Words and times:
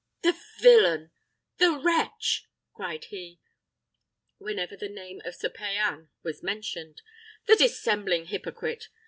"The 0.23 0.35
villain! 0.59 1.11
the 1.59 1.77
wretch!" 1.79 2.47
cried 2.73 3.05
he, 3.05 3.39
whenever 4.39 4.75
the 4.75 4.89
name 4.89 5.21
of 5.25 5.35
Sir 5.35 5.49
Payan 5.49 6.09
was 6.23 6.41
mentioned; 6.41 7.03
"the 7.45 7.55
dissembling 7.55 8.25
hypocrite! 8.25 8.87